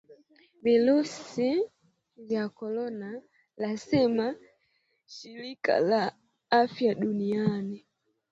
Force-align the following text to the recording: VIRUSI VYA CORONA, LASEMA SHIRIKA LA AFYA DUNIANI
VIRUSI 0.63 1.49
VYA 2.27 2.43
CORONA, 2.59 3.11
LASEMA 3.61 4.27
SHIRIKA 5.13 5.75
LA 5.89 6.03
AFYA 6.59 6.91
DUNIANI 7.03 7.79